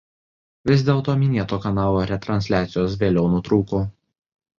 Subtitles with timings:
[0.69, 3.83] Vis dėl to minėto kanalo retransliacijos vėliau nutrūko.